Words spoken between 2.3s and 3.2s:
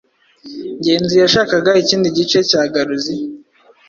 cya garuzi.